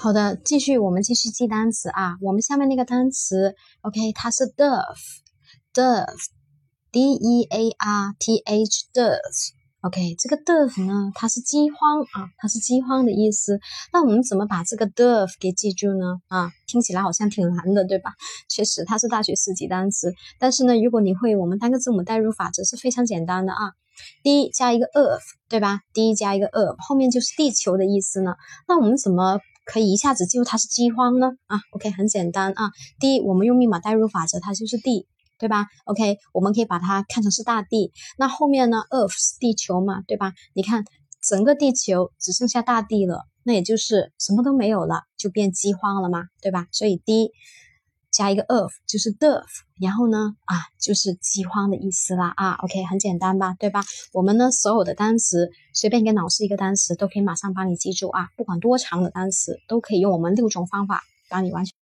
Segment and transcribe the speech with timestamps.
[0.00, 2.18] 好的，继续我们继续记单词啊。
[2.22, 9.48] 我们下面那个单词，OK，它是 dearth，dearth，d e a r t h，dearth。
[9.80, 13.58] OK，这个 dearth 呢，它是饥荒啊，它是饥荒的意思。
[13.92, 16.20] 那我们怎么把这个 dearth 给记住呢？
[16.28, 18.12] 啊，听起来好像挺难的，对吧？
[18.48, 20.14] 确实，它是大学四级单词。
[20.38, 23.72] 但是呢，如果你会我们单个字母代入法则，是非常简单的啊。
[24.22, 28.36] D 加一个 earth，对吧？D 加一个 earth，后面就是地球的意思呢。
[28.68, 31.26] 那我们怎么可以一下子记住它是饥荒呢？
[31.46, 32.70] 啊，OK，很简单啊。
[32.98, 35.06] 第一我们用密码代入法则，它就是地。
[35.40, 37.92] 对吧？OK，我们可以把它看成是大地。
[38.18, 40.32] 那后面呢？Earth 是地球嘛，对吧？
[40.52, 40.82] 你看
[41.22, 46.66] 整个地球只剩下大地了，那也就是什么都没有了，就变饥荒了嘛，对吧？
[46.72, 47.30] 所以 D
[48.18, 49.46] 加一个 of 就是 Death，
[49.80, 52.54] 然后呢啊就是饥荒的意思啦啊。
[52.54, 53.84] OK，很简单吧，对吧？
[54.12, 61.77] 我们呢所有的单词随便给老师一个单词都可以马上帮你记住啊，不管多长的单词都可以用我们六种方法帮你完成。